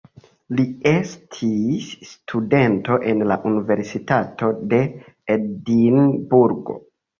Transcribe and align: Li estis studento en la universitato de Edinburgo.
Li 0.59 0.63
estis 0.91 1.91
studento 2.13 2.97
en 3.13 3.23
la 3.33 3.39
universitato 3.51 4.51
de 4.75 4.83
Edinburgo. 5.39 6.81